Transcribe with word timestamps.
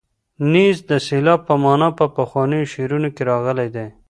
نیز 0.51 0.77
د 0.89 0.91
سیلاب 1.07 1.41
په 1.47 1.55
مانا 1.63 1.89
په 1.97 2.05
پخوانیو 2.15 2.69
شعرونو 2.73 3.09
کې 3.15 3.23
راغلی 3.31 3.67
دی. 3.75 3.87